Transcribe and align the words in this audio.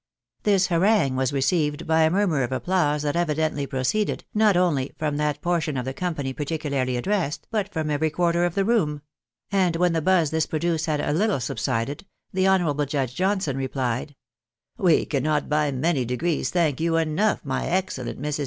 This 0.41 0.65
harangue 0.65 1.15
was 1.15 1.31
received 1.31 1.85
by 1.85 2.01
a 2.01 2.09
murmur 2.09 2.41
of 2.41 2.51
applause 2.51 3.03
that 3.03 3.13
evi 3.13 3.35
dently 3.35 3.69
proceeded, 3.69 4.23
not 4.33 4.57
only 4.57 4.95
from 4.97 5.17
that 5.17 5.43
portion 5.43 5.77
of 5.77 5.85
the 5.85 5.93
company 5.93 6.33
par 6.33 6.47
ticularly 6.47 6.97
addressed, 6.97 7.45
but 7.51 7.71
from 7.71 7.91
every 7.91 8.09
quarter 8.09 8.43
of 8.43 8.55
the 8.55 8.65
room; 8.65 9.03
and 9.51 9.75
when 9.75 9.93
the 9.93 10.01
buzz 10.01 10.31
this 10.31 10.47
produced 10.47 10.87
had 10.87 10.99
a 11.01 11.13
Httle 11.13 11.39
subsided, 11.39 12.07
the 12.33 12.47
honourable 12.47 12.87
Judge 12.87 13.13
Johnson 13.13 13.57
replied— 13.57 14.15
"We 14.79 15.05
cannot 15.05 15.47
by 15.49 15.69
many 15.71 16.03
degrees 16.03 16.49
thank 16.49 16.81
you 16.81 16.97
enough, 16.97 17.45
my 17.45 17.67
excellent 17.67 18.17
I\Irs. 18.25 18.39